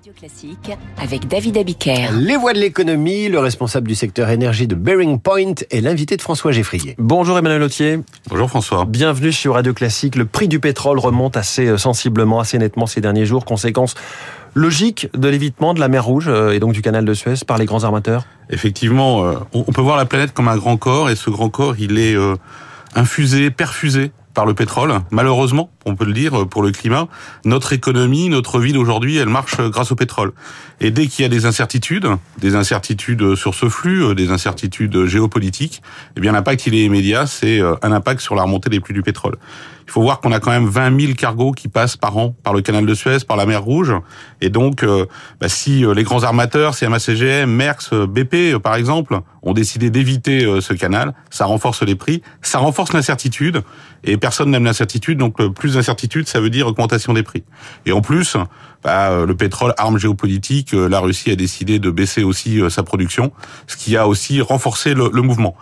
Radio 0.00 0.14
Classique 0.18 0.70
avec 0.96 1.28
David 1.28 1.58
Abiker. 1.58 2.08
Les 2.14 2.38
voix 2.38 2.54
de 2.54 2.58
l'économie, 2.58 3.28
le 3.28 3.38
responsable 3.38 3.86
du 3.86 3.94
secteur 3.94 4.30
énergie 4.30 4.66
de 4.66 4.74
Bearing 4.74 5.20
Point 5.20 5.52
est 5.70 5.82
l'invité 5.82 6.16
de 6.16 6.22
François 6.22 6.52
Geffrier. 6.52 6.94
Bonjour 6.96 7.36
Emmanuel 7.36 7.62
Autier. 7.62 8.00
Bonjour 8.30 8.48
François. 8.48 8.86
Bienvenue 8.86 9.30
sur 9.30 9.54
Radio 9.54 9.74
Classique. 9.74 10.16
Le 10.16 10.24
prix 10.24 10.48
du 10.48 10.58
pétrole 10.58 10.98
remonte 10.98 11.36
assez 11.36 11.66
euh, 11.66 11.76
sensiblement, 11.76 12.40
assez 12.40 12.56
nettement 12.56 12.86
ces 12.86 13.02
derniers 13.02 13.26
jours. 13.26 13.44
Conséquence 13.44 13.94
logique 14.54 15.08
de 15.12 15.28
l'évitement 15.28 15.74
de 15.74 15.80
la 15.80 15.88
mer 15.88 16.06
Rouge 16.06 16.28
euh, 16.28 16.52
et 16.52 16.60
donc 16.60 16.72
du 16.72 16.80
canal 16.80 17.04
de 17.04 17.12
Suez 17.12 17.44
par 17.46 17.58
les 17.58 17.66
grands 17.66 17.84
armateurs? 17.84 18.24
Effectivement, 18.48 19.26
euh, 19.26 19.34
on 19.52 19.64
peut 19.64 19.82
voir 19.82 19.98
la 19.98 20.06
planète 20.06 20.32
comme 20.32 20.48
un 20.48 20.56
grand 20.56 20.78
corps 20.78 21.10
et 21.10 21.16
ce 21.16 21.28
grand 21.28 21.50
corps, 21.50 21.74
il 21.78 21.98
est 21.98 22.16
infusé, 22.94 23.50
perfusé 23.50 24.12
par 24.32 24.46
le 24.46 24.54
pétrole. 24.54 24.94
Malheureusement, 25.10 25.70
on 25.86 25.96
peut 25.96 26.04
le 26.04 26.12
dire, 26.12 26.46
pour 26.48 26.62
le 26.62 26.72
climat, 26.72 27.08
notre 27.44 27.72
économie, 27.72 28.28
notre 28.28 28.60
vie 28.60 28.72
d'aujourd'hui, 28.72 29.16
elle 29.16 29.28
marche 29.28 29.60
grâce 29.60 29.92
au 29.92 29.96
pétrole. 29.96 30.32
Et 30.80 30.90
dès 30.90 31.06
qu'il 31.06 31.22
y 31.22 31.26
a 31.26 31.28
des 31.28 31.46
incertitudes, 31.46 32.06
des 32.38 32.54
incertitudes 32.54 33.34
sur 33.34 33.54
ce 33.54 33.68
flux, 33.68 34.14
des 34.14 34.30
incertitudes 34.30 35.06
géopolitiques, 35.06 35.82
eh 36.16 36.20
bien 36.20 36.32
l'impact 36.32 36.66
il 36.66 36.74
est 36.74 36.84
immédiat, 36.84 37.26
c'est 37.26 37.60
un 37.60 37.92
impact 37.92 38.20
sur 38.20 38.34
la 38.34 38.42
remontée 38.42 38.70
des 38.70 38.80
prix 38.80 38.94
du 38.94 39.02
pétrole. 39.02 39.36
Il 39.86 39.92
faut 39.92 40.02
voir 40.02 40.20
qu'on 40.20 40.30
a 40.30 40.38
quand 40.38 40.52
même 40.52 40.68
20 40.68 41.00
000 41.00 41.12
cargos 41.14 41.50
qui 41.50 41.66
passent 41.66 41.96
par 41.96 42.16
an 42.16 42.32
par 42.44 42.54
le 42.54 42.60
canal 42.60 42.86
de 42.86 42.94
Suez, 42.94 43.18
par 43.26 43.36
la 43.36 43.44
mer 43.44 43.62
Rouge. 43.62 43.92
Et 44.40 44.48
donc, 44.48 44.84
bah, 45.40 45.48
si 45.48 45.84
les 45.94 46.04
grands 46.04 46.22
armateurs, 46.22 46.76
CMA 46.76 47.00
CGM, 47.00 47.50
Merckx, 47.50 47.90
BP 48.06 48.58
par 48.62 48.76
exemple, 48.76 49.20
ont 49.42 49.52
décidé 49.52 49.90
d'éviter 49.90 50.60
ce 50.60 50.74
canal, 50.74 51.12
ça 51.30 51.46
renforce 51.46 51.82
les 51.82 51.96
prix, 51.96 52.22
ça 52.40 52.58
renforce 52.58 52.92
l'incertitude. 52.92 53.62
Et 54.04 54.16
personne 54.16 54.50
n'aime 54.50 54.64
l'incertitude, 54.64 55.18
donc 55.18 55.44
plus 55.52 55.69
d'incertitude, 55.74 56.28
ça 56.28 56.40
veut 56.40 56.50
dire 56.50 56.66
augmentation 56.66 57.12
des 57.12 57.22
prix. 57.22 57.44
Et 57.86 57.92
en 57.92 58.00
plus, 58.00 58.36
bah, 58.82 59.24
le 59.26 59.34
pétrole, 59.36 59.74
arme 59.76 59.98
géopolitique, 59.98 60.72
la 60.72 61.00
Russie 61.00 61.30
a 61.30 61.36
décidé 61.36 61.78
de 61.78 61.90
baisser 61.90 62.22
aussi 62.22 62.60
sa 62.70 62.82
production, 62.82 63.32
ce 63.66 63.76
qui 63.76 63.96
a 63.96 64.08
aussi 64.08 64.40
renforcé 64.40 64.94
le, 64.94 65.10
le 65.12 65.22
mouvement. 65.22 65.56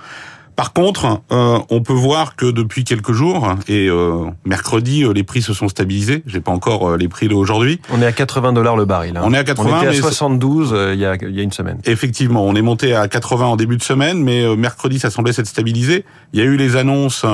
Par 0.58 0.72
contre, 0.72 1.20
euh, 1.30 1.60
on 1.70 1.82
peut 1.82 1.92
voir 1.92 2.34
que 2.34 2.46
depuis 2.46 2.82
quelques 2.82 3.12
jours 3.12 3.54
et 3.68 3.88
euh, 3.88 4.24
mercredi, 4.44 5.04
les 5.14 5.22
prix 5.22 5.40
se 5.40 5.52
sont 5.52 5.68
stabilisés. 5.68 6.24
J'ai 6.26 6.40
pas 6.40 6.50
encore 6.50 6.96
les 6.96 7.06
prix 7.06 7.28
d'aujourd'hui. 7.28 7.80
On 7.92 8.02
est 8.02 8.06
à 8.06 8.10
80 8.10 8.54
dollars 8.54 8.76
le 8.76 8.84
baril. 8.84 9.16
Hein. 9.16 9.20
On 9.22 9.32
est 9.32 9.38
à 9.38 9.44
80. 9.44 9.70
On 9.70 9.82
était 9.82 9.96
à 9.96 10.00
72 10.00 10.72
euh, 10.72 10.94
il, 10.94 10.98
y 10.98 11.06
a, 11.06 11.14
il 11.14 11.30
y 11.30 11.38
a 11.38 11.44
une 11.44 11.52
semaine. 11.52 11.78
Effectivement, 11.84 12.44
on 12.44 12.56
est 12.56 12.62
monté 12.62 12.92
à 12.92 13.06
80 13.06 13.46
en 13.46 13.54
début 13.54 13.76
de 13.76 13.84
semaine, 13.84 14.20
mais 14.20 14.56
mercredi, 14.56 14.98
ça 14.98 15.10
semblait 15.10 15.32
s'être 15.32 15.46
stabilisé. 15.46 16.04
Il 16.32 16.40
y 16.40 16.42
a 16.42 16.44
eu 16.44 16.56
les 16.56 16.74
annonces 16.74 17.24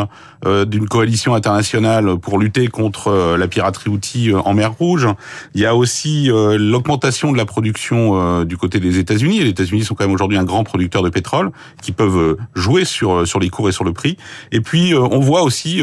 d'une 0.45 0.87
coalition 0.87 1.35
internationale 1.35 2.19
pour 2.19 2.39
lutter 2.39 2.69
contre 2.69 3.37
la 3.39 3.49
piraterie 3.49 3.89
outil 3.89 4.33
en 4.35 4.53
mer 4.53 4.73
Rouge. 4.75 5.09
Il 5.55 5.63
y 5.63 5.67
a 5.67 5.75
aussi 5.75 6.29
l'augmentation 6.29 7.33
de 7.33 7.39
la 7.39 7.47
production 7.47 8.45
du 8.45 8.59
côté 8.59 8.81
des 8.81 8.99
États-Unis. 8.99 9.41
Les 9.41 9.49
États-Unis 9.49 9.85
sont 9.85 9.95
quand 9.95 10.05
même 10.05 10.15
aujourd'hui 10.15 10.37
un 10.37 10.45
grand 10.45 10.63
producteur 10.63 11.03
de 11.03 11.09
pétrole 11.09 11.51
qui 11.81 11.93
peuvent 11.93 12.37
jouer 12.55 12.85
sur 12.85 13.14
sur 13.25 13.41
les 13.41 13.51
cours 13.51 13.69
et 13.69 13.73
sur 13.73 13.85
le 13.85 13.93
prix. 13.93 14.17
Et 14.53 14.61
puis 14.61 14.95
on 14.95 15.21
voit 15.21 15.43
aussi 15.43 15.81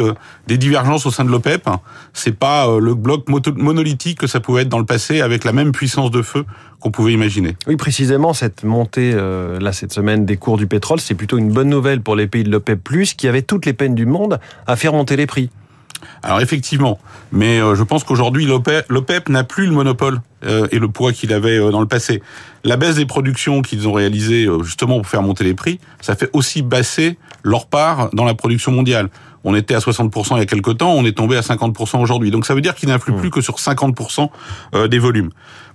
des 0.48 0.58
divergences 0.58 1.06
au 1.06 1.12
sein 1.12 1.26
de 1.26 1.30
l'OPEP. 1.30 1.68
C'est 2.14 2.38
pas 2.38 2.68
le 2.80 2.94
bloc 2.96 3.28
monolithique 3.56 4.20
que 4.20 4.28
ça 4.28 4.40
pouvait 4.40 4.64
être 4.64 4.70
dans 4.70 4.80
le 4.80 4.86
passé 4.86 5.22
avec 5.22 5.44
la 5.44 5.54
même 5.54 5.72
puissance 5.72 6.12
de 6.12 6.22
feu 6.22 6.46
qu'on 6.82 6.92
pouvait 6.92 7.14
imaginer. 7.14 7.56
Oui, 7.68 7.78
précisément 7.78 8.34
cette 8.34 8.64
montée 8.64 9.12
euh, 9.14 9.60
là 9.60 9.72
cette 9.72 9.94
semaine 9.94 10.26
des 10.26 10.38
cours 10.38 10.58
du 10.58 10.68
pétrole, 10.68 11.00
c'est 11.00 11.16
plutôt 11.16 11.38
une 11.38 11.52
bonne 11.52 11.70
nouvelle 11.70 12.02
pour 12.02 12.16
les 12.16 12.28
pays 12.28 12.44
de 12.44 12.50
l'OPEP+ 12.50 12.80
qui 13.16 13.28
avaient 13.28 13.44
toutes 13.44 13.66
les 13.66 13.74
peines 13.74 13.96
du 13.96 14.06
monde 14.06 14.40
à 14.68 14.76
faire 14.76 14.92
monter 14.92 15.16
les 15.16 15.28
prix. 15.28 15.50
Alors 16.24 16.40
effectivement, 16.40 17.00
mais 17.32 17.60
je 17.60 17.84
pense 17.84 18.04
qu'aujourd'hui 18.04 18.46
l'OPEP 18.46 19.30
n'a 19.30 19.44
plus 19.44 19.66
le 19.66 19.72
monopole 19.72 20.22
et 20.44 20.80
le 20.80 20.88
poids 20.88 21.14
qu'il 21.14 21.34
avait 21.34 21.60
dans 21.72 21.80
le 21.80 21.88
passé. 21.88 22.22
La 22.64 22.78
baisse 22.78 22.96
des 22.96 23.06
productions 23.06 23.62
qu'ils 23.62 23.88
ont 23.88 23.94
réalisées 23.94 24.48
justement 24.64 24.98
pour 24.98 25.08
faire 25.08 25.24
monter 25.24 25.44
les 25.44 25.56
prix, 25.56 25.80
ça 26.00 26.16
fait 26.16 26.30
aussi 26.34 26.62
baisser 26.62 27.18
leur 27.44 27.66
part 27.68 28.10
dans 28.14 28.26
la 28.26 28.36
production 28.36 28.72
mondiale. 28.72 29.10
On 29.44 29.56
était 29.56 29.74
à 29.74 29.80
60% 29.80 30.36
il 30.36 30.38
y 30.38 30.42
a 30.42 30.46
quelques 30.46 30.78
temps, 30.78 30.92
on 30.92 31.04
est 31.04 31.18
tombé 31.18 31.36
à 31.38 31.42
50% 31.42 32.00
aujourd'hui. 32.00 32.30
Donc 32.30 32.46
ça 32.46 32.54
veut 32.54 32.62
dire 32.62 32.76
qu'ils 32.76 32.90
n'influent 32.90 33.16
plus 33.16 33.32
que 33.32 33.42
sur 33.42 33.56
50% 33.56 34.30
des 34.88 35.00
volumes. 35.00 35.32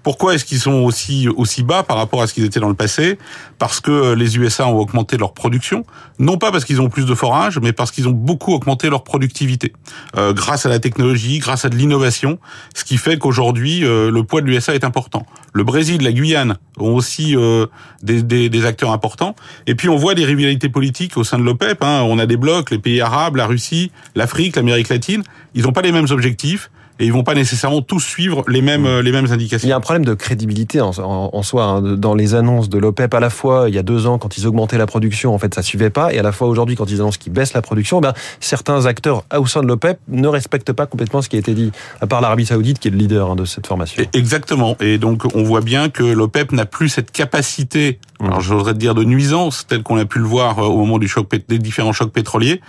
Pourquoi 0.06 0.36
est-ce 0.36 0.44
qu'ils 0.44 0.60
sont 0.60 0.84
aussi 0.84 1.26
aussi 1.26 1.64
bas 1.64 1.82
par 1.82 1.96
rapport 1.96 2.22
à 2.22 2.28
ce 2.28 2.32
qu'ils 2.32 2.44
étaient 2.44 2.60
dans 2.60 2.68
le 2.68 2.76
passé 2.76 3.18
Parce 3.58 3.80
que 3.80 4.14
les 4.14 4.38
USA 4.38 4.68
ont 4.68 4.78
augmenté 4.78 5.16
leur 5.16 5.34
production, 5.34 5.84
non 6.20 6.38
pas 6.38 6.52
parce 6.52 6.64
qu'ils 6.64 6.80
ont 6.80 6.88
plus 6.88 7.06
de 7.06 7.14
forage, 7.16 7.58
mais 7.58 7.72
parce 7.72 7.90
qu'ils 7.90 8.06
ont 8.06 8.12
beaucoup 8.12 8.52
augmenté 8.52 8.88
leur 8.88 9.02
productivité 9.02 9.72
euh, 10.16 10.32
grâce 10.32 10.64
à 10.64 10.68
la 10.68 10.78
technologie, 10.78 11.40
grâce 11.40 11.64
à 11.64 11.70
de 11.70 11.74
l'innovation, 11.74 12.38
ce 12.72 12.84
qui 12.84 12.98
fait 12.98 13.18
qu'aujourd'hui 13.18 13.84
euh, 13.84 14.12
le 14.12 14.22
poids 14.22 14.42
de 14.42 14.46
l'USA 14.46 14.76
est 14.76 14.84
important. 14.84 15.26
Le 15.52 15.64
Brésil, 15.64 16.00
la 16.04 16.12
Guyane 16.12 16.56
ont 16.78 16.94
aussi 16.94 17.34
euh, 17.36 17.66
des, 18.04 18.22
des, 18.22 18.48
des, 18.48 18.64
acteurs 18.64 18.92
importants. 18.92 19.34
Et 19.66 19.74
puis 19.74 19.88
on 19.88 19.96
voit 19.96 20.14
des 20.14 20.24
rivalités 20.24 20.68
politiques 20.68 21.16
au 21.16 21.24
sein 21.24 21.40
de 21.40 21.42
l'OPEP. 21.42 21.82
Hein. 21.82 22.02
On 22.04 22.20
a 22.20 22.26
des 22.26 22.36
blocs, 22.36 22.70
les 22.70 22.78
pays 22.78 23.00
arabes, 23.00 23.34
la 23.34 23.46
Russie, 23.46 23.90
l'Afrique, 24.14 24.54
l'Amérique 24.54 24.88
latine. 24.88 25.24
Ils 25.56 25.64
n'ont 25.64 25.72
pas 25.72 25.82
les 25.82 25.90
mêmes 25.90 26.06
objectifs 26.10 26.70
et 26.98 27.06
ils 27.06 27.12
vont 27.12 27.24
pas 27.24 27.34
nécessairement 27.34 27.82
tous 27.82 28.00
suivre 28.00 28.44
les 28.48 28.62
mêmes 28.62 29.00
les 29.00 29.12
mêmes 29.12 29.30
indications. 29.30 29.66
Il 29.66 29.70
y 29.70 29.72
a 29.72 29.76
un 29.76 29.80
problème 29.80 30.04
de 30.04 30.14
crédibilité 30.14 30.80
en, 30.80 30.90
en, 30.98 31.30
en 31.32 31.42
soi 31.42 31.64
hein, 31.64 31.82
dans 31.96 32.14
les 32.14 32.34
annonces 32.34 32.68
de 32.68 32.78
l'OPEP. 32.78 33.12
À 33.14 33.20
la 33.20 33.30
fois, 33.30 33.66
il 33.68 33.74
y 33.74 33.78
a 33.78 33.82
deux 33.82 34.06
ans, 34.06 34.18
quand 34.18 34.38
ils 34.38 34.46
augmentaient 34.46 34.78
la 34.78 34.86
production, 34.86 35.34
en 35.34 35.38
fait, 35.38 35.54
ça 35.54 35.62
suivait 35.62 35.90
pas, 35.90 36.12
et 36.12 36.18
à 36.18 36.22
la 36.22 36.32
fois 36.32 36.48
aujourd'hui, 36.48 36.76
quand 36.76 36.90
ils 36.90 37.00
annoncent 37.00 37.18
qu'ils 37.18 37.32
baissent 37.32 37.54
la 37.54 37.62
production, 37.62 38.00
ben 38.00 38.14
certains 38.40 38.86
acteurs 38.86 39.24
au 39.36 39.46
sein 39.46 39.60
de 39.62 39.66
l'OPEP 39.66 39.98
ne 40.08 40.28
respectent 40.28 40.72
pas 40.72 40.86
complètement 40.86 41.22
ce 41.22 41.28
qui 41.28 41.36
a 41.36 41.38
été 41.38 41.54
dit, 41.54 41.72
à 42.00 42.06
part 42.06 42.20
l'Arabie 42.20 42.46
Saoudite 42.46 42.78
qui 42.78 42.88
est 42.88 42.90
le 42.90 42.98
leader 42.98 43.30
hein, 43.30 43.36
de 43.36 43.44
cette 43.44 43.66
formation. 43.66 44.02
Exactement. 44.12 44.76
Et 44.80 44.98
donc, 44.98 45.24
on 45.34 45.42
voit 45.42 45.60
bien 45.60 45.88
que 45.88 46.02
l'OPEP 46.02 46.52
n'a 46.52 46.66
plus 46.66 46.88
cette 46.88 47.10
capacité, 47.10 47.98
mmh. 48.20 48.26
alors 48.26 48.40
j'oserais 48.40 48.74
dire 48.74 48.94
de 48.94 49.04
nuisance, 49.04 49.66
telle 49.66 49.82
qu'on 49.82 49.98
a 49.98 50.04
pu 50.04 50.18
le 50.18 50.24
voir 50.24 50.58
au 50.58 50.76
moment 50.78 50.98
du 50.98 51.08
choc 51.08 51.28
des 51.48 51.58
différents 51.58 51.92
chocs 51.92 52.12
pétroliers. 52.12 52.60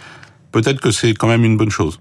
Peut-être 0.51 0.79
que 0.79 0.91
c'est 0.91 1.13
quand 1.13 1.27
même 1.27 1.43
une 1.43 1.57
bonne 1.57 1.69
chose 1.69 1.99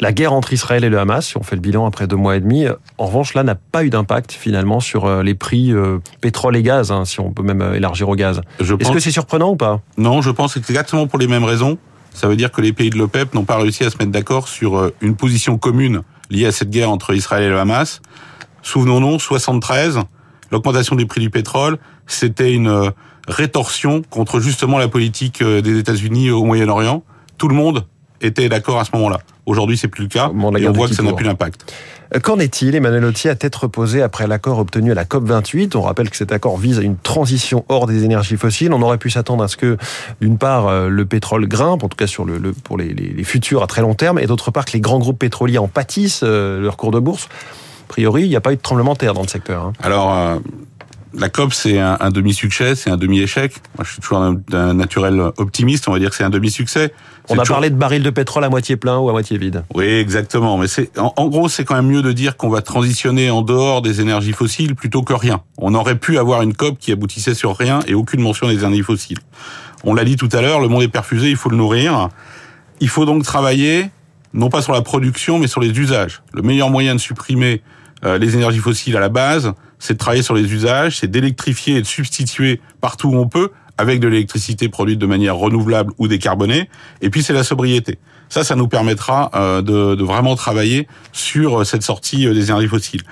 la 0.00 0.12
guerre 0.12 0.32
entre 0.32 0.52
Israël 0.52 0.84
et 0.84 0.88
le 0.88 0.98
Hamas, 0.98 1.26
si 1.26 1.36
on 1.36 1.42
fait 1.42 1.56
le 1.56 1.60
bilan 1.60 1.86
après 1.86 2.06
deux 2.06 2.16
mois 2.16 2.36
et 2.36 2.40
demi, 2.40 2.66
en 2.98 3.06
revanche, 3.06 3.34
là, 3.34 3.42
n'a 3.42 3.54
pas 3.54 3.84
eu 3.84 3.90
d'impact 3.90 4.32
finalement 4.32 4.80
sur 4.80 5.22
les 5.22 5.34
prix 5.34 5.72
euh, 5.72 5.98
pétrole 6.20 6.56
et 6.56 6.62
gaz, 6.62 6.90
hein, 6.90 7.04
si 7.04 7.20
on 7.20 7.32
peut 7.32 7.42
même 7.42 7.74
élargir 7.74 8.08
au 8.08 8.14
gaz. 8.14 8.40
Est-ce 8.58 8.74
pense... 8.74 8.90
que 8.90 9.00
c'est 9.00 9.10
surprenant 9.10 9.50
ou 9.50 9.56
pas? 9.56 9.80
Non, 9.98 10.22
je 10.22 10.30
pense 10.30 10.54
que 10.54 10.60
c'est 10.60 10.70
exactement 10.70 11.06
pour 11.06 11.18
les 11.18 11.26
mêmes 11.26 11.44
raisons. 11.44 11.78
Ça 12.14 12.28
veut 12.28 12.36
dire 12.36 12.50
que 12.50 12.60
les 12.60 12.72
pays 12.72 12.90
de 12.90 12.98
l'OPEP 12.98 13.34
n'ont 13.34 13.44
pas 13.44 13.56
réussi 13.56 13.84
à 13.84 13.90
se 13.90 13.98
mettre 13.98 14.10
d'accord 14.10 14.48
sur 14.48 14.90
une 15.00 15.14
position 15.14 15.58
commune 15.58 16.02
liée 16.28 16.46
à 16.46 16.52
cette 16.52 16.70
guerre 16.70 16.90
entre 16.90 17.14
Israël 17.14 17.44
et 17.44 17.48
le 17.48 17.58
Hamas. 17.58 18.00
Souvenons-nous, 18.62 19.18
73, 19.20 20.00
l'augmentation 20.50 20.96
des 20.96 21.06
prix 21.06 21.20
du 21.20 21.30
pétrole, 21.30 21.78
c'était 22.06 22.52
une 22.52 22.92
rétorsion 23.28 24.02
contre 24.10 24.40
justement 24.40 24.78
la 24.78 24.88
politique 24.88 25.42
des 25.42 25.78
États-Unis 25.78 26.30
au 26.30 26.44
Moyen-Orient. 26.44 27.04
Tout 27.38 27.48
le 27.48 27.54
monde 27.54 27.86
était 28.20 28.48
d'accord 28.48 28.78
à 28.80 28.84
ce 28.84 28.90
moment-là. 28.94 29.20
Aujourd'hui, 29.46 29.76
c'est 29.76 29.88
plus 29.88 30.04
le 30.04 30.08
cas. 30.08 30.30
Bon, 30.32 30.54
et 30.56 30.68
on 30.68 30.72
voit 30.72 30.88
que 30.88 30.94
ça 30.94 31.02
n'a 31.02 31.12
plus 31.12 31.24
d'impact. 31.24 31.72
Qu'en 32.22 32.38
est-il 32.40 32.74
Emmanuel 32.74 33.04
Autier 33.04 33.30
a 33.30 33.36
tête 33.36 33.54
reposée 33.54 34.02
après 34.02 34.26
l'accord 34.26 34.58
obtenu 34.58 34.90
à 34.90 34.94
la 34.94 35.04
COP 35.04 35.24
28. 35.24 35.76
On 35.76 35.82
rappelle 35.82 36.10
que 36.10 36.16
cet 36.16 36.32
accord 36.32 36.58
vise 36.58 36.78
à 36.78 36.82
une 36.82 36.96
transition 36.96 37.64
hors 37.68 37.86
des 37.86 38.04
énergies 38.04 38.36
fossiles. 38.36 38.72
On 38.72 38.82
aurait 38.82 38.98
pu 38.98 39.10
s'attendre 39.10 39.44
à 39.44 39.48
ce 39.48 39.56
que, 39.56 39.76
d'une 40.20 40.36
part, 40.36 40.88
le 40.88 41.06
pétrole 41.06 41.46
grimpe, 41.46 41.84
en 41.84 41.88
tout 41.88 41.96
cas 41.96 42.08
sur 42.08 42.24
le, 42.24 42.38
le 42.38 42.52
pour 42.52 42.78
les, 42.78 42.92
les, 42.94 43.10
les, 43.10 43.24
futurs 43.24 43.62
à 43.62 43.68
très 43.68 43.82
long 43.82 43.94
terme, 43.94 44.18
et 44.18 44.26
d'autre 44.26 44.50
part 44.50 44.64
que 44.64 44.72
les 44.72 44.80
grands 44.80 44.98
groupes 44.98 45.20
pétroliers 45.20 45.58
en 45.58 45.68
pâtissent 45.68 46.22
euh, 46.24 46.60
leur 46.60 46.76
cours 46.76 46.90
de 46.90 46.98
bourse. 46.98 47.28
A 47.88 47.88
priori, 47.88 48.22
il 48.24 48.28
n'y 48.28 48.36
a 48.36 48.40
pas 48.40 48.52
eu 48.52 48.56
de 48.56 48.60
tremblement 48.60 48.94
de 48.94 48.98
terre 48.98 49.14
dans 49.14 49.22
le 49.22 49.28
secteur. 49.28 49.66
Hein. 49.66 49.72
Alors. 49.80 50.12
Euh 50.12 50.38
la 51.14 51.28
COP, 51.28 51.52
c'est 51.52 51.78
un, 51.78 51.96
un 52.00 52.10
demi-succès, 52.10 52.74
c'est 52.74 52.90
un 52.90 52.96
demi-échec. 52.96 53.54
Moi, 53.76 53.84
je 53.84 53.92
suis 53.92 54.00
toujours 54.00 54.18
un, 54.18 54.40
un, 54.52 54.74
naturel 54.74 55.20
optimiste. 55.38 55.88
On 55.88 55.92
va 55.92 55.98
dire 55.98 56.10
que 56.10 56.16
c'est 56.16 56.24
un 56.24 56.30
demi-succès. 56.30 56.92
On 57.28 57.34
a 57.34 57.38
toujours... 57.38 57.56
parlé 57.56 57.70
de 57.70 57.74
barils 57.74 58.02
de 58.02 58.10
pétrole 58.10 58.44
à 58.44 58.48
moitié 58.48 58.76
plein 58.76 58.98
ou 58.98 59.08
à 59.08 59.12
moitié 59.12 59.36
vide. 59.36 59.64
Oui, 59.74 59.86
exactement. 59.86 60.56
Mais 60.58 60.68
c'est, 60.68 60.96
en, 60.98 61.12
en 61.16 61.26
gros, 61.28 61.48
c'est 61.48 61.64
quand 61.64 61.74
même 61.74 61.88
mieux 61.88 62.02
de 62.02 62.12
dire 62.12 62.36
qu'on 62.36 62.48
va 62.48 62.62
transitionner 62.62 63.30
en 63.30 63.42
dehors 63.42 63.82
des 63.82 64.00
énergies 64.00 64.32
fossiles 64.32 64.74
plutôt 64.74 65.02
que 65.02 65.12
rien. 65.12 65.42
On 65.58 65.74
aurait 65.74 65.98
pu 65.98 66.18
avoir 66.18 66.42
une 66.42 66.54
COP 66.54 66.78
qui 66.78 66.92
aboutissait 66.92 67.34
sur 67.34 67.56
rien 67.56 67.80
et 67.86 67.94
aucune 67.94 68.20
mention 68.20 68.46
des 68.48 68.58
énergies 68.58 68.82
fossiles. 68.82 69.18
On 69.84 69.94
l'a 69.94 70.04
dit 70.04 70.16
tout 70.16 70.28
à 70.32 70.42
l'heure, 70.42 70.60
le 70.60 70.68
monde 70.68 70.82
est 70.82 70.88
perfusé, 70.88 71.30
il 71.30 71.36
faut 71.36 71.50
le 71.50 71.56
nourrir. 71.56 72.08
Il 72.80 72.88
faut 72.88 73.04
donc 73.04 73.24
travailler, 73.24 73.90
non 74.32 74.48
pas 74.48 74.62
sur 74.62 74.72
la 74.72 74.82
production, 74.82 75.38
mais 75.38 75.46
sur 75.46 75.60
les 75.60 75.70
usages. 75.70 76.22
Le 76.32 76.42
meilleur 76.42 76.70
moyen 76.70 76.94
de 76.94 77.00
supprimer 77.00 77.62
euh, 78.04 78.18
les 78.18 78.34
énergies 78.34 78.58
fossiles 78.58 78.96
à 78.96 79.00
la 79.00 79.08
base, 79.08 79.52
c'est 79.80 79.94
de 79.94 79.98
travailler 79.98 80.22
sur 80.22 80.34
les 80.34 80.52
usages, 80.52 80.98
c'est 81.00 81.10
d'électrifier 81.10 81.76
et 81.76 81.82
de 81.82 81.86
substituer 81.86 82.60
partout 82.80 83.08
où 83.08 83.16
on 83.16 83.28
peut 83.28 83.50
avec 83.78 83.98
de 83.98 84.06
l'électricité 84.06 84.68
produite 84.68 84.98
de 84.98 85.06
manière 85.06 85.36
renouvelable 85.36 85.92
ou 85.98 86.06
décarbonée. 86.06 86.68
Et 87.00 87.10
puis 87.10 87.22
c'est 87.22 87.32
la 87.32 87.42
sobriété. 87.42 87.98
Ça, 88.28 88.44
ça 88.44 88.54
nous 88.54 88.68
permettra 88.68 89.30
euh, 89.34 89.62
de, 89.62 89.96
de, 89.96 90.04
vraiment 90.04 90.36
travailler 90.36 90.86
sur 91.12 91.66
cette 91.66 91.82
sortie 91.82 92.28
euh, 92.28 92.34
des 92.34 92.50
énergies 92.50 92.68
fossiles. 92.68 93.02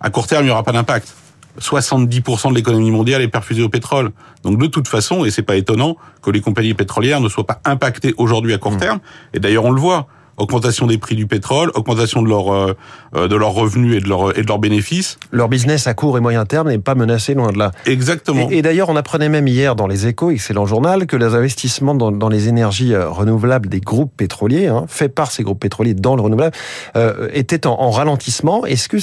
À 0.00 0.10
court 0.10 0.26
terme, 0.26 0.44
il 0.44 0.46
n'y 0.46 0.52
aura 0.52 0.62
pas 0.62 0.72
d'impact. 0.72 1.14
70% 1.60 2.50
de 2.50 2.54
l'économie 2.54 2.90
mondiale 2.90 3.22
est 3.22 3.28
perfusée 3.28 3.62
au 3.62 3.68
pétrole. 3.68 4.10
Donc 4.44 4.58
de 4.58 4.66
toute 4.66 4.86
façon, 4.86 5.24
et 5.24 5.30
c'est 5.30 5.42
pas 5.42 5.56
étonnant 5.56 5.96
que 6.22 6.30
les 6.30 6.40
compagnies 6.40 6.74
pétrolières 6.74 7.20
ne 7.20 7.28
soient 7.28 7.46
pas 7.46 7.60
impactées 7.64 8.14
aujourd'hui 8.16 8.54
à 8.54 8.58
court 8.58 8.76
terme. 8.76 9.00
Et 9.34 9.40
d'ailleurs, 9.40 9.64
on 9.64 9.72
le 9.72 9.80
voit 9.80 10.06
augmentation 10.38 10.86
des 10.86 10.98
prix 10.98 11.16
du 11.16 11.26
pétrole, 11.26 11.70
augmentation 11.74 12.22
de 12.22 12.28
leurs 12.28 12.52
euh, 12.52 12.74
de 13.14 13.36
leurs 13.36 13.52
revenus 13.52 13.96
et 13.96 14.00
de 14.00 14.08
leurs 14.08 14.38
et 14.38 14.42
de 14.42 14.46
leurs 14.46 14.58
bénéfices. 14.58 15.18
Leur 15.30 15.48
business 15.48 15.86
à 15.86 15.94
court 15.94 16.16
et 16.18 16.20
moyen 16.20 16.44
terme 16.44 16.68
n'est 16.68 16.78
pas 16.78 16.94
menacé 16.94 17.34
loin 17.34 17.52
de 17.52 17.58
là. 17.58 17.72
Exactement. 17.86 18.48
Et, 18.50 18.58
et 18.58 18.62
d'ailleurs, 18.62 18.88
on 18.88 18.96
apprenait 18.96 19.28
même 19.28 19.46
hier 19.48 19.74
dans 19.76 19.86
les 19.86 20.06
Échos, 20.06 20.30
excellent 20.30 20.66
journal, 20.66 21.06
que 21.06 21.16
les 21.16 21.34
investissements 21.34 21.94
dans, 21.94 22.12
dans 22.12 22.28
les 22.28 22.48
énergies 22.48 22.94
euh, 22.94 23.08
renouvelables 23.08 23.68
des 23.68 23.80
groupes 23.80 24.12
pétroliers, 24.16 24.66
hein, 24.66 24.84
faits 24.88 25.14
par 25.14 25.30
ces 25.30 25.42
groupes 25.42 25.60
pétroliers 25.60 25.94
dans 25.94 26.16
le 26.16 26.22
renouvelable, 26.22 26.56
euh, 26.96 27.28
étaient 27.32 27.66
en, 27.66 27.72
en 27.80 27.90
ralentissement. 27.90 28.64
Est-ce 28.66 28.88
que 28.88 28.98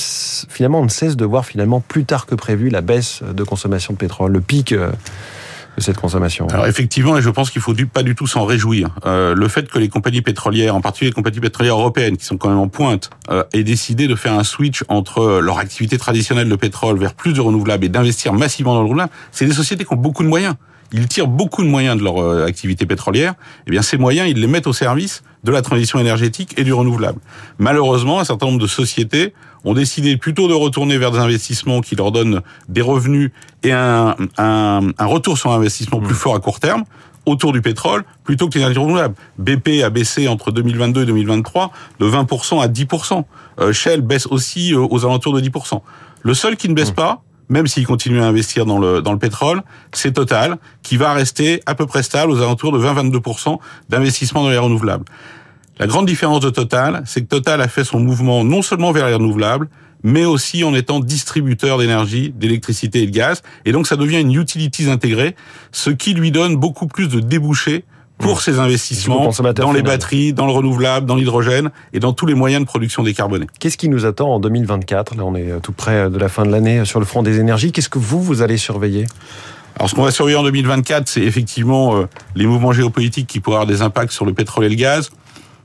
finalement 0.49 0.79
on 0.79 0.85
ne 0.85 0.89
cesse 0.89 1.15
de 1.15 1.25
voir 1.25 1.45
finalement 1.45 1.81
plus 1.81 2.05
tard 2.05 2.25
que 2.25 2.35
prévu 2.35 2.69
la 2.69 2.81
baisse 2.81 3.21
de 3.23 3.43
consommation 3.43 3.93
de 3.93 3.97
pétrole, 3.97 4.31
le 4.31 4.41
pic 4.41 4.71
euh, 4.71 4.91
cette 5.81 5.97
consommation 5.97 6.47
Alors 6.47 6.67
effectivement, 6.67 7.17
et 7.17 7.21
je 7.21 7.29
pense 7.29 7.49
qu'il 7.49 7.61
faut 7.61 7.73
du, 7.73 7.87
pas 7.87 8.03
du 8.03 8.15
tout 8.15 8.27
s'en 8.27 8.45
réjouir. 8.45 8.89
Euh, 9.05 9.35
le 9.35 9.47
fait 9.47 9.69
que 9.69 9.79
les 9.79 9.89
compagnies 9.89 10.21
pétrolières, 10.21 10.75
en 10.75 10.81
particulier 10.81 11.09
les 11.09 11.15
compagnies 11.15 11.39
pétrolières 11.39 11.77
européennes, 11.79 12.17
qui 12.17 12.25
sont 12.25 12.37
quand 12.37 12.49
même 12.49 12.59
en 12.59 12.67
pointe, 12.67 13.09
euh, 13.29 13.43
aient 13.53 13.63
décidé 13.63 14.07
de 14.07 14.15
faire 14.15 14.33
un 14.33 14.43
switch 14.43 14.83
entre 14.87 15.39
leur 15.39 15.59
activité 15.59 15.97
traditionnelle 15.97 16.49
de 16.49 16.55
pétrole 16.55 16.97
vers 16.97 17.13
plus 17.13 17.33
de 17.33 17.41
renouvelables 17.41 17.85
et 17.85 17.89
d'investir 17.89 18.33
massivement 18.33 18.73
dans 18.73 18.81
le 18.81 18.85
renouvelable, 18.85 19.11
c'est 19.31 19.45
des 19.45 19.53
sociétés 19.53 19.85
qui 19.85 19.93
ont 19.93 19.97
beaucoup 19.97 20.23
de 20.23 20.29
moyens. 20.29 20.55
Ils 20.91 21.07
tirent 21.07 21.27
beaucoup 21.27 21.63
de 21.63 21.67
moyens 21.67 21.97
de 21.97 22.03
leur 22.03 22.21
euh, 22.21 22.45
activité 22.45 22.85
pétrolière. 22.85 23.33
Eh 23.67 23.71
bien, 23.71 23.81
ces 23.81 23.97
moyens, 23.97 24.29
ils 24.29 24.39
les 24.39 24.47
mettent 24.47 24.67
au 24.67 24.73
service 24.73 25.23
de 25.43 25.51
la 25.51 25.61
transition 25.61 25.99
énergétique 25.99 26.53
et 26.57 26.63
du 26.63 26.73
renouvelable. 26.73 27.19
Malheureusement, 27.57 28.19
un 28.19 28.23
certain 28.23 28.47
nombre 28.47 28.59
de 28.59 28.67
sociétés 28.67 29.33
ont 29.65 29.73
décidé 29.73 30.15
plutôt 30.15 30.47
de 30.47 30.53
retourner 30.53 30.97
vers 30.97 31.11
des 31.11 31.19
investissements 31.19 31.81
qui 31.81 31.95
leur 31.95 32.11
donnent 32.11 32.41
des 32.69 32.81
revenus 32.81 33.31
et 33.63 33.71
un, 33.71 34.15
un, 34.37 34.81
un 34.97 35.05
retour 35.05 35.37
sur 35.37 35.51
investissement 35.51 35.99
plus 35.99 36.15
fort 36.15 36.35
à 36.35 36.39
court 36.39 36.59
terme 36.59 36.85
autour 37.25 37.53
du 37.53 37.61
pétrole 37.61 38.03
plutôt 38.23 38.47
que 38.47 38.55
l'énergie 38.55 38.77
renouvelable. 38.77 39.15
BP 39.37 39.83
a 39.83 39.89
baissé 39.89 40.27
entre 40.27 40.51
2022 40.51 41.03
et 41.03 41.05
2023 41.05 41.71
de 41.99 42.05
20% 42.05 42.61
à 42.61 42.67
10%. 42.67 43.23
Euh, 43.59 43.73
Shell 43.73 44.01
baisse 44.01 44.27
aussi 44.27 44.73
euh, 44.73 44.79
aux 44.89 45.05
alentours 45.05 45.33
de 45.33 45.41
10%. 45.41 45.81
Le 46.21 46.33
seul 46.33 46.55
qui 46.57 46.69
ne 46.69 46.73
baisse 46.73 46.91
pas, 46.91 47.23
même 47.49 47.67
s'il 47.67 47.85
continue 47.85 48.21
à 48.21 48.27
investir 48.27 48.65
dans 48.65 48.79
le, 48.79 49.01
dans 49.01 49.11
le 49.11 49.19
pétrole, 49.19 49.61
c'est 49.91 50.13
Total, 50.13 50.57
qui 50.81 50.97
va 50.97 51.13
rester 51.13 51.61
à 51.65 51.75
peu 51.75 51.85
près 51.85 52.03
stable 52.03 52.31
aux 52.31 52.41
alentours 52.41 52.71
de 52.71 52.79
20-22% 52.79 53.59
d'investissement 53.89 54.43
dans 54.43 54.49
les 54.49 54.57
renouvelables. 54.57 55.05
La 55.77 55.87
grande 55.87 56.05
différence 56.05 56.39
de 56.39 56.49
Total, 56.49 57.03
c'est 57.05 57.21
que 57.21 57.27
Total 57.27 57.59
a 57.61 57.67
fait 57.67 57.83
son 57.83 57.99
mouvement 57.99 58.43
non 58.43 58.61
seulement 58.61 58.91
vers 58.91 59.07
les 59.07 59.13
renouvelables, 59.13 59.67
mais 60.03 60.23
aussi 60.23 60.63
en 60.63 60.73
étant 60.73 60.99
distributeur 60.99 61.79
d'énergie, 61.79 62.31
d'électricité 62.33 63.03
et 63.03 63.05
de 63.07 63.11
gaz. 63.11 63.41
Et 63.65 63.71
donc 63.71 63.87
ça 63.87 63.97
devient 63.97 64.21
une 64.21 64.33
utilities 64.33 64.89
intégrée, 64.89 65.35
ce 65.71 65.89
qui 65.89 66.13
lui 66.13 66.31
donne 66.31 66.55
beaucoup 66.55 66.87
plus 66.87 67.09
de 67.09 67.19
débouchés 67.19 67.83
pour 68.17 68.41
ses 68.41 68.59
investissements 68.59 69.29
dans 69.57 69.73
les 69.73 69.81
batteries, 69.81 70.31
dans 70.31 70.45
le 70.45 70.53
renouvelable, 70.53 71.05
dans 71.05 71.15
l'hydrogène 71.15 71.71
et 71.91 71.99
dans 71.99 72.13
tous 72.13 72.25
les 72.25 72.33
moyens 72.33 72.63
de 72.63 72.67
production 72.67 73.03
décarbonée. 73.03 73.47
Qu'est-ce 73.59 73.77
qui 73.77 73.89
nous 73.89 74.05
attend 74.05 74.33
en 74.33 74.39
2024 74.39 75.15
Là, 75.15 75.23
on 75.25 75.35
est 75.35 75.59
tout 75.61 75.73
près 75.73 76.09
de 76.09 76.17
la 76.17 76.29
fin 76.29 76.45
de 76.45 76.51
l'année 76.51 76.85
sur 76.85 76.99
le 76.99 77.05
front 77.05 77.23
des 77.23 77.39
énergies. 77.39 77.73
Qu'est-ce 77.73 77.89
que 77.89 77.99
vous, 77.99 78.21
vous 78.21 78.41
allez 78.41 78.57
surveiller? 78.57 79.05
Alors, 79.75 79.89
ce 79.89 79.95
qu'on 79.95 80.03
va 80.03 80.11
surveiller 80.11 80.37
en 80.37 80.43
2024, 80.43 81.09
c'est 81.09 81.23
effectivement 81.23 81.97
euh, 81.97 82.07
les 82.35 82.45
mouvements 82.45 82.71
géopolitiques 82.71 83.27
qui 83.27 83.41
pourraient 83.41 83.57
avoir 83.57 83.67
des 83.67 83.81
impacts 83.81 84.13
sur 84.13 84.25
le 84.25 84.33
pétrole 84.33 84.63
et 84.63 84.69
le 84.69 84.75
gaz. 84.75 85.11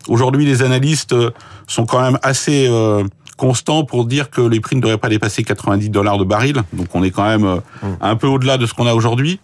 Aujourd'hui, 0.08 0.44
les 0.46 0.62
analystes 0.62 1.12
euh, 1.12 1.30
sont 1.66 1.86
quand 1.86 2.00
même 2.00 2.18
assez 2.22 2.66
euh, 2.68 3.04
constants 3.36 3.84
pour 3.84 4.04
dire 4.06 4.30
que 4.30 4.40
les 4.40 4.60
prix 4.60 4.76
ne 4.76 4.80
devraient 4.80 4.98
pas 4.98 5.08
dépasser 5.08 5.44
90 5.44 5.90
dollars 5.90 6.18
de 6.18 6.24
baril. 6.24 6.62
Donc, 6.72 6.88
on 6.94 7.02
est 7.02 7.10
quand 7.10 7.24
même 7.26 7.44
euh, 7.44 7.56
un 8.00 8.16
peu 8.16 8.26
au-delà 8.26 8.58
de 8.58 8.66
ce 8.66 8.74
qu'on 8.74 8.86
a 8.86 8.94
aujourd'hui. 8.94 9.40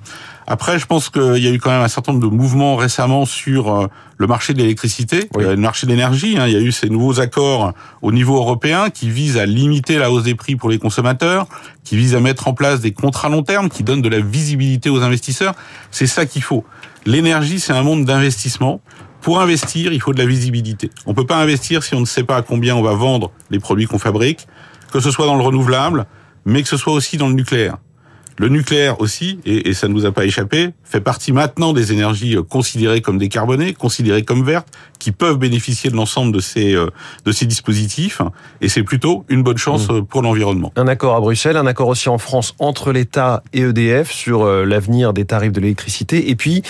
Après, 0.48 0.78
je 0.78 0.86
pense 0.86 1.08
qu'il 1.10 1.38
y 1.38 1.48
a 1.48 1.50
eu 1.50 1.58
quand 1.58 1.70
même 1.70 1.82
un 1.82 1.88
certain 1.88 2.12
nombre 2.12 2.30
de 2.30 2.32
mouvements 2.34 2.76
récemment 2.76 3.24
sur 3.26 3.74
euh, 3.74 3.86
le 4.16 4.26
marché 4.28 4.54
de 4.54 4.58
l'électricité, 4.58 5.28
Oui. 5.34 5.42
le 5.44 5.56
marché 5.56 5.86
de 5.86 5.90
l'énergie. 5.92 6.36
hein. 6.38 6.46
Il 6.46 6.52
y 6.52 6.56
a 6.56 6.60
eu 6.60 6.70
ces 6.72 6.88
nouveaux 6.88 7.18
accords 7.20 7.72
au 8.00 8.12
niveau 8.12 8.36
européen 8.36 8.88
qui 8.90 9.10
visent 9.10 9.38
à 9.38 9.44
limiter 9.46 9.98
la 9.98 10.10
hausse 10.10 10.22
des 10.22 10.36
prix 10.36 10.54
pour 10.54 10.70
les 10.70 10.78
consommateurs, 10.78 11.46
qui 11.84 11.96
visent 11.96 12.14
à 12.14 12.20
mettre 12.20 12.46
en 12.46 12.54
place 12.54 12.80
des 12.80 12.92
contrats 12.92 13.28
long 13.28 13.42
terme 13.42 13.68
qui 13.68 13.82
donnent 13.82 14.02
de 14.02 14.08
la 14.08 14.20
visibilité 14.20 14.88
aux 14.88 15.02
investisseurs. 15.02 15.54
C'est 15.90 16.06
ça 16.06 16.26
qu'il 16.26 16.42
faut. 16.42 16.64
L'énergie, 17.06 17.58
c'est 17.60 17.72
un 17.72 17.82
monde 17.82 18.04
d'investissement. 18.04 18.80
Pour 19.26 19.40
investir, 19.40 19.92
il 19.92 20.00
faut 20.00 20.12
de 20.12 20.20
la 20.20 20.24
visibilité. 20.24 20.88
On 21.04 21.12
peut 21.12 21.26
pas 21.26 21.42
investir 21.42 21.82
si 21.82 21.96
on 21.96 22.00
ne 22.00 22.04
sait 22.04 22.22
pas 22.22 22.36
à 22.36 22.42
combien 22.42 22.76
on 22.76 22.82
va 22.82 22.92
vendre 22.92 23.32
les 23.50 23.58
produits 23.58 23.86
qu'on 23.86 23.98
fabrique, 23.98 24.46
que 24.92 25.00
ce 25.00 25.10
soit 25.10 25.26
dans 25.26 25.34
le 25.34 25.42
renouvelable, 25.42 26.06
mais 26.44 26.62
que 26.62 26.68
ce 26.68 26.76
soit 26.76 26.92
aussi 26.92 27.16
dans 27.16 27.26
le 27.26 27.34
nucléaire. 27.34 27.78
Le 28.38 28.48
nucléaire 28.48 29.00
aussi, 29.00 29.38
et, 29.46 29.68
et 29.68 29.74
ça 29.74 29.88
ne 29.88 29.94
nous 29.94 30.06
a 30.06 30.12
pas 30.12 30.24
échappé, 30.24 30.70
fait 30.84 31.00
partie 31.00 31.32
maintenant 31.32 31.72
des 31.72 31.92
énergies 31.92 32.36
euh, 32.36 32.42
considérées 32.42 33.00
comme 33.00 33.18
décarbonées, 33.18 33.72
considérées 33.72 34.24
comme 34.24 34.44
vertes, 34.44 34.68
qui 34.98 35.12
peuvent 35.12 35.38
bénéficier 35.38 35.90
de 35.90 35.96
l'ensemble 35.96 36.32
de 36.32 36.40
ces 36.40 36.74
euh, 36.74 36.90
de 37.24 37.32
ces 37.32 37.46
dispositifs, 37.46 38.20
et 38.60 38.68
c'est 38.68 38.82
plutôt 38.82 39.24
une 39.28 39.42
bonne 39.42 39.58
chance 39.58 39.88
euh, 39.90 40.02
pour 40.02 40.22
l'environnement. 40.22 40.72
Un 40.76 40.88
accord 40.88 41.16
à 41.16 41.20
Bruxelles, 41.20 41.56
un 41.56 41.66
accord 41.66 41.88
aussi 41.88 42.08
en 42.08 42.18
France 42.18 42.54
entre 42.58 42.92
l'État 42.92 43.42
et 43.52 43.60
EDF 43.60 44.10
sur 44.10 44.44
l'avenir 44.46 45.12
des 45.12 45.24
tarifs 45.24 45.52
de 45.52 45.60
l'électricité, 45.60 46.30
et 46.30 46.36
puis 46.36 46.62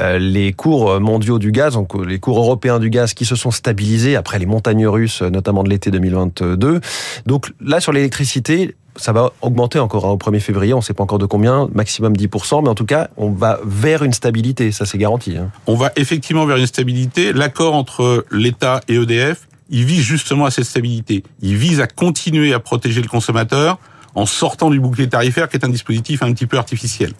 euh, 0.00 0.18
les 0.18 0.52
cours 0.52 1.00
mondiaux 1.00 1.38
du 1.38 1.52
gaz, 1.52 1.74
donc 1.74 1.94
les 2.06 2.18
cours 2.18 2.38
européens 2.38 2.78
du 2.78 2.90
gaz 2.90 3.14
qui 3.14 3.24
se 3.24 3.36
sont 3.36 3.50
stabilisés 3.50 4.16
après 4.16 4.38
les 4.38 4.46
montagnes 4.46 4.86
russes, 4.86 5.22
notamment 5.22 5.62
de 5.62 5.70
l'été 5.70 5.90
2022. 5.90 6.80
Donc 7.26 7.52
là, 7.60 7.80
sur 7.80 7.92
l'électricité, 7.92 8.74
ça 8.96 9.12
va 9.12 9.32
augmenter 9.42 9.78
encore 9.78 10.06
hein, 10.06 10.10
au 10.10 10.16
1er 10.16 10.40
février, 10.40 10.74
on 10.74 10.78
ne 10.78 10.82
sait 10.82 10.94
pas 10.94 11.02
encore 11.02 11.18
de 11.18 11.26
combien, 11.26 11.68
maximum 11.74 12.14
10%, 12.14 12.62
mais 12.62 12.68
en 12.68 12.74
tout 12.74 12.84
cas, 12.84 13.08
on 13.16 13.30
va 13.30 13.58
vers 13.64 14.02
une 14.02 14.12
stabilité, 14.12 14.72
ça 14.72 14.86
c'est 14.86 14.98
garanti. 14.98 15.36
hein. 15.36 15.50
On 15.66 15.74
va 15.74 15.92
effectivement 15.96 16.46
vers 16.46 16.56
une 16.56 16.66
stabilité. 16.66 17.32
L'accord 17.32 17.74
entre 17.74 18.24
l'État 18.30 18.80
et 18.88 18.94
EDF, 18.94 19.48
il 19.70 19.84
vise 19.84 20.02
justement 20.02 20.44
à 20.44 20.50
cette 20.50 20.64
stabilité. 20.64 21.24
Il 21.40 21.56
vise 21.56 21.80
à 21.80 21.86
continuer 21.86 22.52
à 22.52 22.60
protéger 22.60 23.02
le 23.02 23.08
consommateur 23.08 23.78
en 24.14 24.26
sortant 24.26 24.70
du 24.70 24.78
bouclier 24.78 25.08
tarifaire, 25.08 25.48
qui 25.48 25.56
est 25.56 25.64
un 25.64 25.68
dispositif 25.68 26.22
un 26.22 26.32
petit 26.32 26.46
peu 26.46 26.56
artificiel. 26.56 27.12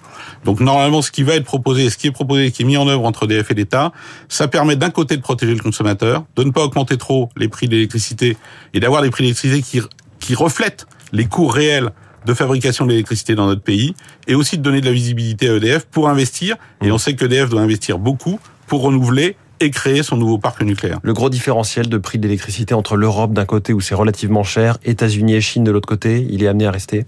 Donc 0.44 0.60
normalement, 0.60 1.02
ce 1.02 1.10
qui 1.10 1.24
va 1.24 1.34
être 1.34 1.44
proposé, 1.44 1.90
ce 1.90 1.96
qui 1.96 2.06
est 2.06 2.12
proposé, 2.12 2.52
qui 2.52 2.62
est 2.62 2.64
mis 2.64 2.76
en 2.76 2.86
œuvre 2.86 3.04
entre 3.04 3.24
EDF 3.24 3.50
et 3.50 3.54
l'État, 3.54 3.90
ça 4.28 4.46
permet 4.46 4.76
d'un 4.76 4.90
côté 4.90 5.16
de 5.16 5.22
protéger 5.22 5.54
le 5.54 5.60
consommateur, 5.60 6.24
de 6.36 6.44
ne 6.44 6.52
pas 6.52 6.62
augmenter 6.62 6.96
trop 6.96 7.30
les 7.36 7.48
prix 7.48 7.66
de 7.66 7.72
l'électricité 7.72 8.36
et 8.74 8.80
d'avoir 8.80 9.02
des 9.02 9.10
prix 9.10 9.24
d'électricité 9.24 9.60
qui, 9.62 9.80
qui 10.20 10.36
reflètent 10.36 10.86
les 11.14 11.26
coûts 11.26 11.46
réels 11.46 11.90
de 12.26 12.34
fabrication 12.34 12.86
de 12.86 12.90
l'électricité 12.90 13.34
dans 13.34 13.46
notre 13.46 13.62
pays, 13.62 13.94
et 14.26 14.34
aussi 14.34 14.56
de 14.58 14.62
donner 14.62 14.80
de 14.80 14.86
la 14.86 14.92
visibilité 14.92 15.48
à 15.50 15.54
EDF 15.56 15.84
pour 15.84 16.08
investir. 16.08 16.56
Et 16.82 16.90
on 16.90 16.98
sait 16.98 17.14
qu'EDF 17.14 17.50
doit 17.50 17.60
investir 17.60 17.98
beaucoup 17.98 18.40
pour 18.66 18.82
renouveler 18.82 19.36
et 19.60 19.70
créer 19.70 20.02
son 20.02 20.16
nouveau 20.16 20.38
parc 20.38 20.62
nucléaire. 20.62 20.98
Le 21.02 21.12
gros 21.12 21.28
différentiel 21.30 21.88
de 21.88 21.98
prix 21.98 22.18
de 22.18 22.24
l'électricité 22.24 22.74
entre 22.74 22.96
l'Europe 22.96 23.32
d'un 23.34 23.44
côté 23.44 23.72
où 23.72 23.80
c'est 23.80 23.94
relativement 23.94 24.42
cher, 24.42 24.78
États-Unis 24.84 25.34
et 25.34 25.40
Chine 25.40 25.64
de 25.64 25.70
l'autre 25.70 25.86
côté, 25.86 26.26
il 26.30 26.42
est 26.42 26.48
amené 26.48 26.66
à 26.66 26.70
rester? 26.70 27.04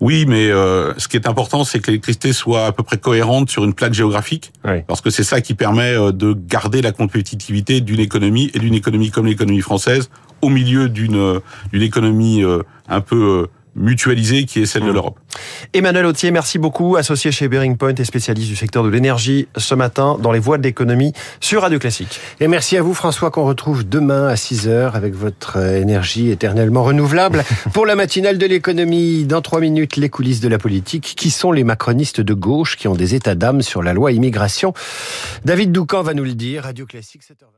Oui, 0.00 0.26
mais 0.28 0.48
euh, 0.50 0.94
ce 0.96 1.08
qui 1.08 1.16
est 1.16 1.26
important, 1.26 1.64
c'est 1.64 1.80
que 1.80 1.88
l'électricité 1.88 2.32
soit 2.32 2.66
à 2.66 2.72
peu 2.72 2.82
près 2.84 2.98
cohérente 2.98 3.50
sur 3.50 3.64
une 3.64 3.74
plaque 3.74 3.94
géographique, 3.94 4.52
Oui. 4.64 4.82
parce 4.86 5.00
que 5.00 5.10
c'est 5.10 5.24
ça 5.24 5.40
qui 5.40 5.54
permet 5.54 5.94
euh, 5.94 6.12
de 6.12 6.34
garder 6.34 6.82
la 6.82 6.92
compétitivité 6.92 7.80
d'une 7.80 7.98
économie 7.98 8.50
et 8.54 8.58
d'une 8.60 8.74
économie 8.74 9.10
comme 9.10 9.26
l'économie 9.26 9.60
française 9.60 10.08
au 10.42 10.48
milieu 10.48 10.88
d'une 10.88 11.16
euh, 11.16 11.40
d'une 11.72 11.82
économie 11.82 12.42
euh, 12.42 12.62
un 12.88 13.00
peu 13.00 13.44
euh, 13.44 13.46
mutualisée 13.78 14.44
qui 14.44 14.60
est 14.60 14.66
celle 14.66 14.82
de 14.82 14.90
Mmh. 14.90 14.94
l'Europe. 14.94 15.18
Emmanuel 15.72 16.06
Autier, 16.06 16.30
merci 16.30 16.58
beaucoup, 16.58 16.96
associé 16.96 17.30
chez 17.30 17.48
Bearing 17.48 17.76
Point 17.76 17.94
et 17.94 18.04
spécialiste 18.04 18.48
du 18.48 18.56
secteur 18.56 18.82
de 18.82 18.88
l'énergie 18.88 19.48
ce 19.56 19.74
matin 19.74 20.16
dans 20.20 20.32
les 20.32 20.38
voies 20.38 20.58
de 20.58 20.62
l'économie 20.62 21.12
sur 21.40 21.62
Radio 21.62 21.78
Classique. 21.78 22.20
Et 22.40 22.48
merci 22.48 22.76
à 22.76 22.82
vous 22.82 22.94
François 22.94 23.30
qu'on 23.30 23.44
retrouve 23.44 23.88
demain 23.88 24.26
à 24.26 24.34
6h 24.34 24.92
avec 24.92 25.14
votre 25.14 25.58
énergie 25.58 26.30
éternellement 26.30 26.82
renouvelable. 26.82 27.44
Pour 27.72 27.86
la 27.86 27.94
matinale 27.94 28.38
de 28.38 28.46
l'économie, 28.46 29.24
dans 29.24 29.42
trois 29.42 29.60
minutes, 29.60 29.96
les 29.96 30.08
coulisses 30.08 30.40
de 30.40 30.48
la 30.48 30.58
politique. 30.58 31.14
Qui 31.16 31.30
sont 31.30 31.52
les 31.52 31.64
macronistes 31.64 32.20
de 32.20 32.34
gauche 32.34 32.76
qui 32.76 32.88
ont 32.88 32.94
des 32.94 33.14
états 33.14 33.34
d'âme 33.34 33.62
sur 33.62 33.82
la 33.82 33.92
loi 33.92 34.12
immigration? 34.12 34.72
David 35.44 35.72
Doucan 35.72 36.02
va 36.02 36.14
nous 36.14 36.24
le 36.24 36.34
dire. 36.34 36.64
Radio 36.64 36.86
Classique 36.86 37.22
7h20. 37.22 37.48